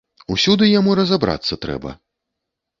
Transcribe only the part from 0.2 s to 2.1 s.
Усюды яму разабрацца трэба.